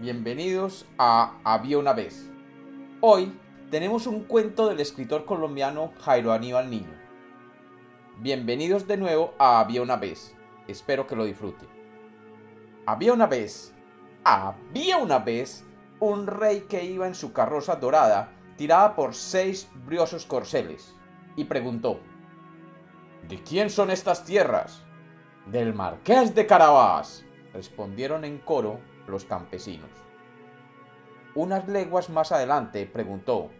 bienvenidos 0.00 0.86
a 0.98 1.38
Había 1.44 1.78
una 1.78 1.92
vez. 1.92 2.30
Hoy 3.00 3.38
tenemos 3.70 4.06
un 4.06 4.24
cuento 4.24 4.68
del 4.68 4.80
escritor 4.80 5.24
colombiano 5.24 5.92
Jairo 6.00 6.32
Aníbal 6.32 6.70
Niño. 6.70 6.92
Bienvenidos 8.18 8.86
de 8.86 8.96
nuevo 8.96 9.34
a 9.38 9.60
Había 9.60 9.82
una 9.82 9.96
vez, 9.96 10.34
espero 10.66 11.06
que 11.06 11.16
lo 11.16 11.24
disfruten. 11.24 11.68
Había 12.86 13.12
una 13.12 13.26
vez, 13.26 13.74
había 14.24 14.96
una 14.96 15.18
vez, 15.18 15.64
un 16.00 16.26
rey 16.26 16.66
que 16.68 16.84
iba 16.84 17.06
en 17.06 17.14
su 17.14 17.32
carroza 17.32 17.76
dorada 17.76 18.32
tirada 18.56 18.96
por 18.96 19.14
seis 19.14 19.68
briosos 19.86 20.26
corceles, 20.26 20.94
y 21.36 21.44
preguntó, 21.44 22.00
¿De 23.28 23.42
quién 23.42 23.70
son 23.70 23.90
estas 23.90 24.24
tierras? 24.24 24.82
Del 25.46 25.74
marqués 25.74 26.34
de 26.34 26.46
Carabás, 26.46 27.24
respondieron 27.52 28.24
en 28.24 28.38
coro 28.38 28.80
los 29.06 29.24
campesinos. 29.24 29.90
Unas 31.34 31.66
leguas 31.68 32.10
más 32.10 32.32
adelante 32.32 32.86
preguntó, 32.86 33.50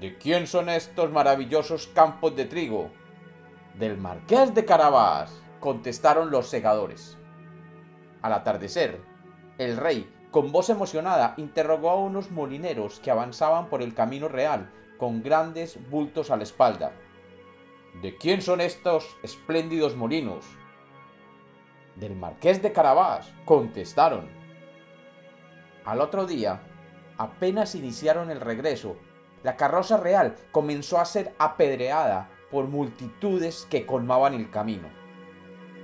¿De 0.00 0.18
quién 0.18 0.46
son 0.46 0.68
estos 0.68 1.10
maravillosos 1.10 1.86
campos 1.86 2.36
de 2.36 2.44
trigo? 2.44 2.90
Del 3.78 3.96
marqués 3.96 4.54
de 4.54 4.66
Carabás, 4.66 5.42
contestaron 5.58 6.30
los 6.30 6.48
segadores. 6.48 7.16
Al 8.20 8.34
atardecer, 8.34 9.00
el 9.56 9.78
rey, 9.78 10.12
con 10.30 10.52
voz 10.52 10.68
emocionada, 10.68 11.32
interrogó 11.38 11.88
a 11.88 11.94
unos 11.94 12.30
molineros 12.30 13.00
que 13.00 13.10
avanzaban 13.10 13.70
por 13.70 13.80
el 13.80 13.94
camino 13.94 14.28
real 14.28 14.70
con 14.98 15.22
grandes 15.22 15.78
bultos 15.90 16.30
a 16.30 16.36
la 16.36 16.42
espalda. 16.42 16.92
¿De 18.02 18.16
quién 18.18 18.42
son 18.42 18.60
estos 18.60 19.16
espléndidos 19.22 19.96
molinos? 19.96 20.44
Del 21.94 22.14
marqués 22.14 22.60
de 22.60 22.72
Carabás, 22.72 23.32
contestaron. 23.46 24.28
Al 25.86 26.00
otro 26.00 26.26
día, 26.26 26.62
apenas 27.16 27.76
iniciaron 27.76 28.32
el 28.32 28.40
regreso, 28.40 28.96
la 29.44 29.56
carroza 29.56 29.96
real 29.98 30.34
comenzó 30.50 30.98
a 30.98 31.04
ser 31.04 31.32
apedreada 31.38 32.28
por 32.50 32.66
multitudes 32.66 33.68
que 33.70 33.86
colmaban 33.86 34.34
el 34.34 34.50
camino. 34.50 34.88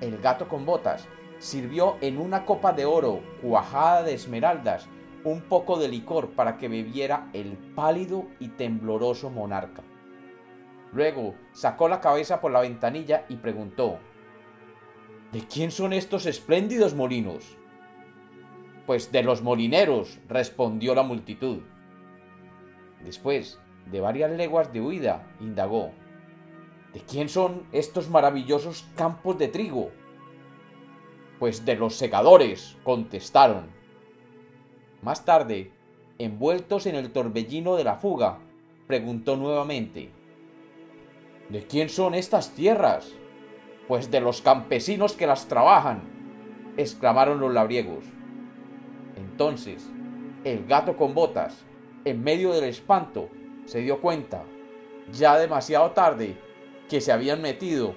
El 0.00 0.18
gato 0.18 0.48
con 0.48 0.66
botas 0.66 1.06
sirvió 1.38 1.98
en 2.00 2.18
una 2.18 2.44
copa 2.44 2.72
de 2.72 2.84
oro 2.84 3.20
cuajada 3.40 4.02
de 4.02 4.14
esmeraldas 4.14 4.88
un 5.22 5.42
poco 5.42 5.78
de 5.78 5.86
licor 5.86 6.30
para 6.30 6.58
que 6.58 6.66
bebiera 6.66 7.28
el 7.32 7.56
pálido 7.76 8.26
y 8.40 8.48
tembloroso 8.48 9.30
monarca. 9.30 9.82
Luego 10.92 11.36
sacó 11.52 11.88
la 11.88 12.00
cabeza 12.00 12.40
por 12.40 12.50
la 12.50 12.60
ventanilla 12.60 13.24
y 13.28 13.36
preguntó, 13.36 14.00
¿De 15.30 15.46
quién 15.46 15.70
son 15.70 15.92
estos 15.92 16.26
espléndidos 16.26 16.92
molinos? 16.94 17.56
Pues 18.86 19.12
de 19.12 19.22
los 19.22 19.42
molineros, 19.42 20.18
respondió 20.28 20.94
la 20.94 21.02
multitud. 21.02 21.60
Después 23.04 23.58
de 23.90 24.00
varias 24.00 24.30
leguas 24.32 24.72
de 24.72 24.80
huida, 24.80 25.26
indagó, 25.40 25.90
¿de 26.92 27.00
quién 27.00 27.28
son 27.28 27.62
estos 27.72 28.10
maravillosos 28.10 28.84
campos 28.96 29.38
de 29.38 29.48
trigo? 29.48 29.90
Pues 31.38 31.64
de 31.64 31.76
los 31.76 31.94
segadores, 31.94 32.76
contestaron. 32.84 33.66
Más 35.00 35.24
tarde, 35.24 35.70
envueltos 36.18 36.86
en 36.86 36.94
el 36.94 37.10
torbellino 37.12 37.76
de 37.76 37.84
la 37.84 37.96
fuga, 37.96 38.38
preguntó 38.86 39.36
nuevamente, 39.36 40.10
¿de 41.48 41.66
quién 41.66 41.88
son 41.88 42.14
estas 42.14 42.50
tierras? 42.54 43.12
Pues 43.88 44.10
de 44.10 44.20
los 44.20 44.42
campesinos 44.42 45.14
que 45.14 45.26
las 45.26 45.48
trabajan, 45.48 46.02
exclamaron 46.76 47.40
los 47.40 47.52
labriegos. 47.52 48.04
Entonces, 49.42 49.90
el 50.44 50.66
gato 50.66 50.96
con 50.96 51.14
botas, 51.14 51.64
en 52.04 52.22
medio 52.22 52.52
del 52.52 52.62
espanto, 52.62 53.28
se 53.64 53.80
dio 53.80 54.00
cuenta, 54.00 54.44
ya 55.12 55.36
demasiado 55.36 55.90
tarde, 55.90 56.36
que 56.88 57.00
se 57.00 57.10
habían 57.10 57.42
metido 57.42 57.96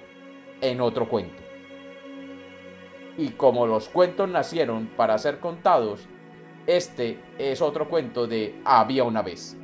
en 0.62 0.82
otro 0.82 1.08
cuento. 1.08 1.44
Y 3.16 3.30
como 3.30 3.68
los 3.68 3.90
cuentos 3.90 4.28
nacieron 4.28 4.88
para 4.98 5.20
ser 5.20 5.40
contados, 5.40 6.08
este 6.66 7.20
es 7.38 7.62
otro 7.62 7.90
cuento 7.90 8.26
de 8.26 8.60
Había 8.66 9.04
una 9.04 9.22
vez. 9.22 9.56